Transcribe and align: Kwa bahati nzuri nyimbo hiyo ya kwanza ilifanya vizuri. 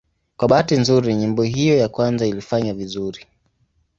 Kwa 0.37 0.47
bahati 0.49 0.75
nzuri 0.81 1.15
nyimbo 1.15 1.43
hiyo 1.43 1.77
ya 1.77 1.87
kwanza 1.89 2.27
ilifanya 2.27 2.73
vizuri. 2.73 3.25